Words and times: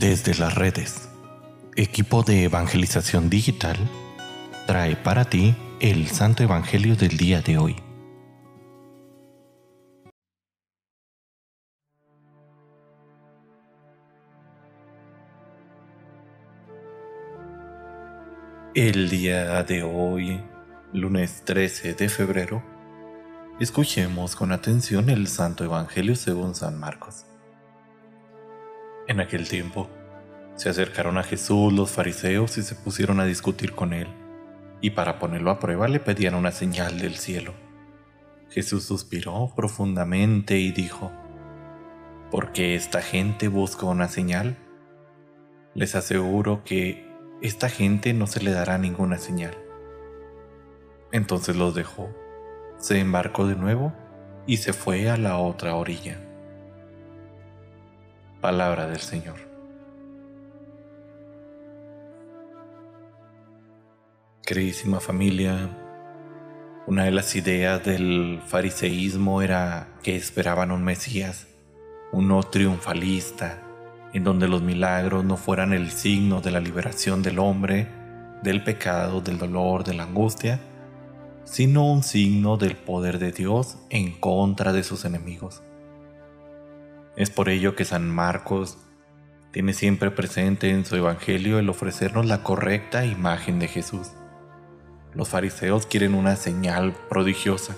Desde 0.00 0.34
las 0.34 0.54
redes, 0.54 1.10
equipo 1.76 2.22
de 2.22 2.44
evangelización 2.44 3.28
digital 3.28 3.76
trae 4.66 4.96
para 4.96 5.26
ti 5.26 5.54
el 5.78 6.08
Santo 6.08 6.42
Evangelio 6.42 6.96
del 6.96 7.18
día 7.18 7.42
de 7.42 7.58
hoy. 7.58 7.76
El 18.74 19.10
día 19.10 19.62
de 19.64 19.82
hoy, 19.82 20.40
lunes 20.94 21.42
13 21.44 21.92
de 21.92 22.08
febrero, 22.08 22.62
escuchemos 23.60 24.34
con 24.34 24.50
atención 24.52 25.10
el 25.10 25.28
Santo 25.28 25.62
Evangelio 25.62 26.16
según 26.16 26.54
San 26.54 26.80
Marcos. 26.80 27.26
En 29.10 29.18
aquel 29.18 29.48
tiempo, 29.48 29.90
se 30.54 30.68
acercaron 30.68 31.18
a 31.18 31.24
Jesús 31.24 31.72
los 31.72 31.90
fariseos 31.90 32.56
y 32.58 32.62
se 32.62 32.76
pusieron 32.76 33.18
a 33.18 33.24
discutir 33.24 33.72
con 33.72 33.92
él, 33.92 34.06
y 34.80 34.90
para 34.90 35.18
ponerlo 35.18 35.50
a 35.50 35.58
prueba 35.58 35.88
le 35.88 35.98
pedían 35.98 36.36
una 36.36 36.52
señal 36.52 37.00
del 37.00 37.16
cielo. 37.16 37.52
Jesús 38.50 38.84
suspiró 38.84 39.52
profundamente 39.56 40.58
y 40.58 40.70
dijo, 40.70 41.10
¿Por 42.30 42.52
qué 42.52 42.76
esta 42.76 43.02
gente 43.02 43.48
busca 43.48 43.84
una 43.84 44.06
señal? 44.06 44.56
Les 45.74 45.96
aseguro 45.96 46.62
que 46.62 47.12
esta 47.42 47.68
gente 47.68 48.14
no 48.14 48.28
se 48.28 48.40
le 48.40 48.52
dará 48.52 48.78
ninguna 48.78 49.18
señal. 49.18 49.58
Entonces 51.10 51.56
los 51.56 51.74
dejó, 51.74 52.14
se 52.78 53.00
embarcó 53.00 53.48
de 53.48 53.56
nuevo 53.56 53.92
y 54.46 54.58
se 54.58 54.72
fue 54.72 55.10
a 55.10 55.16
la 55.16 55.36
otra 55.36 55.74
orilla. 55.74 56.29
Palabra 58.40 58.86
del 58.86 59.00
Señor. 59.00 59.36
Queridísima 64.42 64.98
familia, 64.98 65.68
una 66.86 67.04
de 67.04 67.10
las 67.10 67.36
ideas 67.36 67.84
del 67.84 68.40
fariseísmo 68.46 69.42
era 69.42 69.88
que 70.02 70.16
esperaban 70.16 70.72
un 70.72 70.82
Mesías, 70.82 71.48
uno 72.12 72.42
triunfalista, 72.42 73.58
en 74.14 74.24
donde 74.24 74.48
los 74.48 74.62
milagros 74.62 75.22
no 75.22 75.36
fueran 75.36 75.74
el 75.74 75.90
signo 75.90 76.40
de 76.40 76.50
la 76.50 76.60
liberación 76.60 77.22
del 77.22 77.38
hombre, 77.38 77.88
del 78.42 78.64
pecado, 78.64 79.20
del 79.20 79.36
dolor, 79.36 79.84
de 79.84 79.92
la 79.92 80.04
angustia, 80.04 80.60
sino 81.44 81.92
un 81.92 82.02
signo 82.02 82.56
del 82.56 82.74
poder 82.74 83.18
de 83.18 83.32
Dios 83.32 83.76
en 83.90 84.18
contra 84.18 84.72
de 84.72 84.82
sus 84.82 85.04
enemigos. 85.04 85.62
Es 87.20 87.28
por 87.28 87.50
ello 87.50 87.76
que 87.76 87.84
San 87.84 88.08
Marcos 88.08 88.78
tiene 89.50 89.74
siempre 89.74 90.10
presente 90.10 90.70
en 90.70 90.86
su 90.86 90.96
Evangelio 90.96 91.58
el 91.58 91.68
ofrecernos 91.68 92.24
la 92.24 92.42
correcta 92.42 93.04
imagen 93.04 93.58
de 93.58 93.68
Jesús. 93.68 94.12
Los 95.12 95.28
fariseos 95.28 95.84
quieren 95.84 96.14
una 96.14 96.36
señal 96.36 96.94
prodigiosa. 97.10 97.76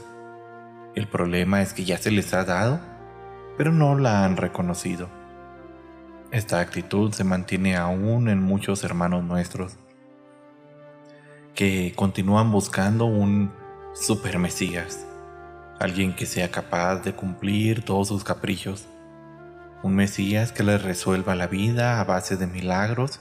El 0.94 1.08
problema 1.08 1.60
es 1.60 1.72
que 1.72 1.84
ya 1.84 1.98
se 1.98 2.12
les 2.12 2.32
ha 2.34 2.44
dado, 2.44 2.78
pero 3.58 3.72
no 3.72 3.98
la 3.98 4.24
han 4.24 4.36
reconocido. 4.36 5.08
Esta 6.30 6.60
actitud 6.60 7.12
se 7.12 7.24
mantiene 7.24 7.76
aún 7.76 8.28
en 8.28 8.40
muchos 8.40 8.84
hermanos 8.84 9.24
nuestros, 9.24 9.72
que 11.56 11.92
continúan 11.96 12.52
buscando 12.52 13.06
un 13.06 13.50
super 13.92 14.38
mesías, 14.38 15.04
alguien 15.80 16.14
que 16.14 16.26
sea 16.26 16.52
capaz 16.52 17.02
de 17.02 17.12
cumplir 17.12 17.84
todos 17.84 18.06
sus 18.06 18.22
caprichos, 18.22 18.86
un 19.82 19.96
Mesías 19.96 20.52
que 20.52 20.62
les 20.62 20.82
resuelva 20.82 21.34
la 21.34 21.46
vida 21.46 22.00
a 22.00 22.04
base 22.04 22.36
de 22.36 22.46
milagros 22.46 23.20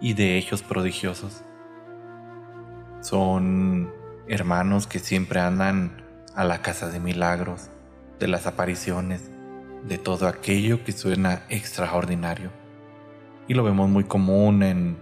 y 0.00 0.14
de 0.14 0.38
hechos 0.38 0.62
prodigiosos. 0.62 1.44
Son 3.00 3.92
hermanos 4.26 4.86
que 4.86 4.98
siempre 4.98 5.40
andan 5.40 6.02
a 6.34 6.44
la 6.44 6.62
casa 6.62 6.88
de 6.88 7.00
milagros, 7.00 7.68
de 8.18 8.28
las 8.28 8.46
apariciones, 8.46 9.30
de 9.86 9.98
todo 9.98 10.28
aquello 10.28 10.84
que 10.84 10.92
suena 10.92 11.42
extraordinario. 11.48 12.50
Y 13.48 13.54
lo 13.54 13.64
vemos 13.64 13.88
muy 13.90 14.04
común 14.04 14.62
en 14.62 14.96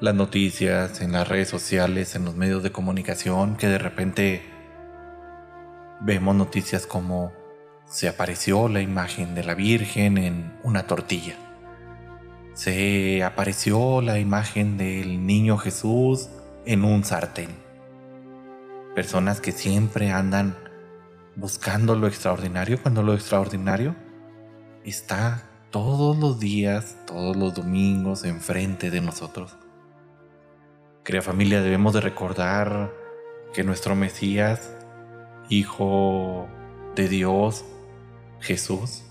las 0.00 0.14
noticias, 0.14 1.02
en 1.02 1.12
las 1.12 1.28
redes 1.28 1.48
sociales, 1.48 2.14
en 2.14 2.24
los 2.24 2.34
medios 2.34 2.62
de 2.62 2.72
comunicación, 2.72 3.56
que 3.56 3.66
de 3.66 3.78
repente 3.78 4.42
vemos 6.00 6.34
noticias 6.34 6.86
como 6.86 7.32
se 7.90 8.08
apareció 8.08 8.68
la 8.68 8.80
imagen 8.80 9.34
de 9.34 9.42
la 9.42 9.54
Virgen 9.54 10.16
en 10.16 10.56
una 10.62 10.86
tortilla. 10.86 11.34
Se 12.54 13.24
apareció 13.24 14.00
la 14.00 14.20
imagen 14.20 14.78
del 14.78 15.26
niño 15.26 15.58
Jesús 15.58 16.28
en 16.66 16.84
un 16.84 17.02
sartén. 17.02 17.50
Personas 18.94 19.40
que 19.40 19.50
siempre 19.50 20.12
andan 20.12 20.56
buscando 21.34 21.96
lo 21.96 22.06
extraordinario 22.06 22.80
cuando 22.80 23.02
lo 23.02 23.12
extraordinario 23.12 23.96
está 24.84 25.42
todos 25.70 26.16
los 26.16 26.38
días, 26.38 26.96
todos 27.08 27.36
los 27.36 27.54
domingos 27.54 28.24
enfrente 28.24 28.92
de 28.92 29.00
nosotros. 29.00 29.56
Querida 31.02 31.22
familia, 31.22 31.60
debemos 31.60 31.92
de 31.94 32.02
recordar 32.02 32.92
que 33.52 33.64
nuestro 33.64 33.96
Mesías, 33.96 34.76
Hijo 35.48 36.46
de 36.94 37.08
Dios, 37.08 37.64
Jesús 38.40 39.02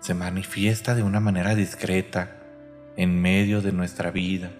se 0.00 0.14
manifiesta 0.14 0.94
de 0.94 1.02
una 1.02 1.20
manera 1.20 1.54
discreta 1.54 2.36
en 2.96 3.20
medio 3.20 3.62
de 3.62 3.72
nuestra 3.72 4.10
vida 4.10 4.50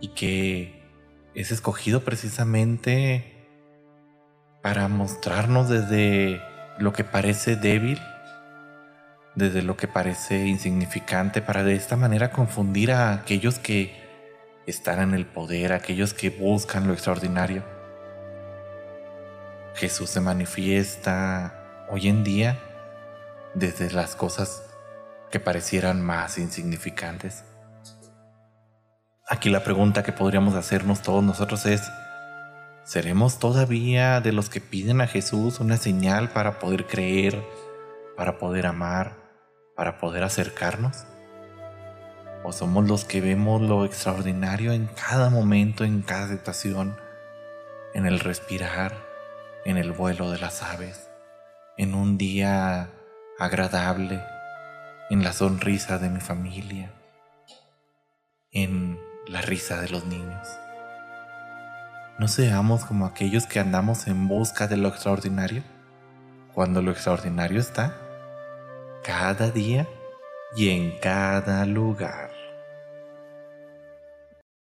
y 0.00 0.08
que 0.08 0.82
es 1.34 1.50
escogido 1.50 2.02
precisamente 2.04 3.32
para 4.62 4.88
mostrarnos 4.88 5.68
desde 5.68 6.40
lo 6.78 6.92
que 6.92 7.04
parece 7.04 7.56
débil, 7.56 8.00
desde 9.34 9.62
lo 9.62 9.76
que 9.76 9.88
parece 9.88 10.46
insignificante, 10.46 11.42
para 11.42 11.62
de 11.62 11.74
esta 11.74 11.96
manera 11.96 12.30
confundir 12.30 12.92
a 12.92 13.12
aquellos 13.12 13.58
que 13.58 13.94
están 14.66 15.00
en 15.00 15.14
el 15.14 15.26
poder, 15.26 15.72
aquellos 15.72 16.14
que 16.14 16.30
buscan 16.30 16.86
lo 16.86 16.92
extraordinario. 16.92 17.62
Jesús 19.74 20.10
se 20.10 20.20
manifiesta 20.20 21.86
hoy 21.90 22.08
en 22.08 22.24
día 22.24 22.58
desde 23.56 23.90
las 23.90 24.14
cosas 24.14 24.62
que 25.30 25.40
parecieran 25.40 26.02
más 26.02 26.36
insignificantes. 26.36 27.42
Aquí 29.26 29.48
la 29.48 29.64
pregunta 29.64 30.02
que 30.02 30.12
podríamos 30.12 30.54
hacernos 30.54 31.00
todos 31.00 31.24
nosotros 31.24 31.64
es, 31.64 31.82
¿seremos 32.84 33.38
todavía 33.38 34.20
de 34.20 34.32
los 34.32 34.50
que 34.50 34.60
piden 34.60 35.00
a 35.00 35.06
Jesús 35.06 35.58
una 35.58 35.78
señal 35.78 36.28
para 36.28 36.58
poder 36.58 36.86
creer, 36.86 37.42
para 38.14 38.38
poder 38.38 38.66
amar, 38.66 39.16
para 39.74 39.96
poder 39.96 40.22
acercarnos? 40.22 41.06
¿O 42.44 42.52
somos 42.52 42.86
los 42.86 43.06
que 43.06 43.22
vemos 43.22 43.62
lo 43.62 43.86
extraordinario 43.86 44.72
en 44.72 44.86
cada 44.86 45.30
momento, 45.30 45.82
en 45.82 46.02
cada 46.02 46.28
situación, 46.28 46.94
en 47.94 48.04
el 48.04 48.20
respirar, 48.20 48.92
en 49.64 49.78
el 49.78 49.92
vuelo 49.92 50.30
de 50.30 50.38
las 50.38 50.62
aves, 50.62 51.08
en 51.78 51.94
un 51.94 52.18
día 52.18 52.90
agradable 53.38 54.24
en 55.10 55.22
la 55.22 55.32
sonrisa 55.32 55.98
de 55.98 56.08
mi 56.08 56.20
familia, 56.20 56.90
en 58.50 58.98
la 59.28 59.42
risa 59.42 59.80
de 59.80 59.90
los 59.90 60.06
niños. 60.06 60.48
No 62.18 62.28
seamos 62.28 62.86
como 62.86 63.04
aquellos 63.04 63.46
que 63.46 63.60
andamos 63.60 64.06
en 64.06 64.26
busca 64.26 64.68
de 64.68 64.78
lo 64.78 64.88
extraordinario, 64.88 65.62
cuando 66.54 66.80
lo 66.80 66.90
extraordinario 66.90 67.60
está 67.60 67.94
cada 69.04 69.50
día 69.50 69.86
y 70.56 70.70
en 70.70 70.98
cada 70.98 71.66
lugar. 71.66 72.30